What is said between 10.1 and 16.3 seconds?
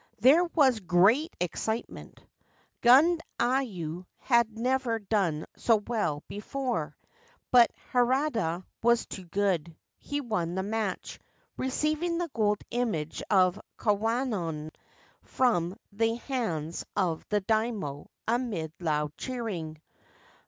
won the match, receiving the gold image of Kwannon from the